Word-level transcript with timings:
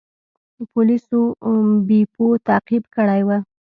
پولیسو 0.71 1.21
بیپو 1.87 2.25
تعقیب 2.47 2.83
کړی 2.95 3.21
و. 3.27 3.29